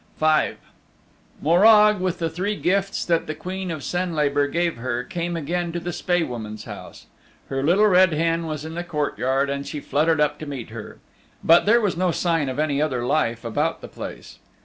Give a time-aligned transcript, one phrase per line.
[0.19, 0.53] V
[1.43, 5.79] Morag, with the three gifts that the Queen of Senlabor gave her, came again to
[5.79, 7.05] the Spae Woman's house.
[7.49, 10.97] Her Little Red Hen was in the courtyard, and she fluttered up to meet her.
[11.43, 14.39] But there was no sign of any other life about the place.